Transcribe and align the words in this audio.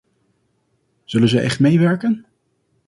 Zullen 1.03 1.29
zij 1.29 1.43
echt 1.43 1.59
meewerken? 1.59 2.25